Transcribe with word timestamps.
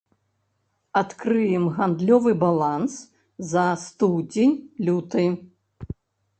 Адкрыем 1.01 1.65
гандлёвы 1.75 2.33
баланс 2.45 2.93
за 3.53 3.67
студзень-люты. 3.85 5.25